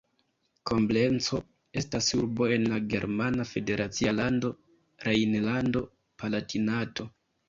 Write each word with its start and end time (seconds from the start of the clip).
Koblenco 0.69 1.39
estas 1.81 2.07
urbo 2.19 2.47
en 2.55 2.65
la 2.71 2.79
germana 2.93 3.45
federacia 3.49 4.13
lando 4.21 4.51
Rejnlando-Palatinato. 5.09 7.07